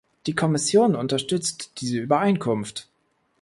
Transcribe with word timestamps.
Die 0.25 0.33
Kommission 0.33 0.95
unterstützt 0.95 1.73
diese 1.79 1.99
Übereinkunft. 1.99 2.89